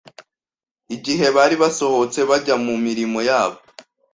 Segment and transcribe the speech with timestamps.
[0.95, 3.57] igihe bari basohotse bajya mu mirimo yabo